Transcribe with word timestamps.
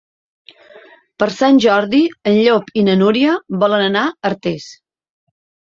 Per 1.23 1.27
Sant 1.41 1.61
Jordi 1.67 2.01
en 2.33 2.41
Llop 2.47 2.75
i 2.83 2.87
na 2.89 2.99
Núria 3.05 3.39
volen 3.67 3.89
anar 3.93 4.09
a 4.09 4.15
Artés. 4.33 4.71